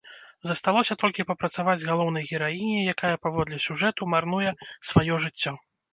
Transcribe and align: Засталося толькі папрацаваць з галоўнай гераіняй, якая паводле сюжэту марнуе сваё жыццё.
Засталося 0.51 0.95
толькі 1.03 1.25
папрацаваць 1.31 1.75
з 1.83 1.87
галоўнай 1.91 2.25
гераіняй, 2.31 2.89
якая 2.95 3.11
паводле 3.27 3.57
сюжэту 3.67 4.09
марнуе 4.15 4.55
сваё 4.91 5.13
жыццё. 5.29 5.55